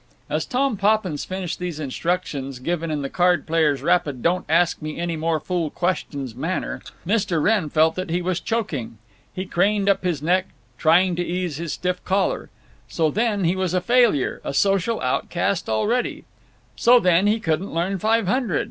[0.31, 4.97] As Tom Poppins finished these instructions, given in the card player's rapid don't ask me
[4.99, 7.39] any more fool questions manner, Mr.
[7.39, 8.97] Wrenn felt that he was choking.
[9.31, 10.47] He craned up his neck,
[10.79, 12.49] trying to ease his stiff collar.
[12.87, 16.23] So, then, he was a failure, a social outcast already.
[16.75, 18.59] So, then, he couldn't learn Five Hundred!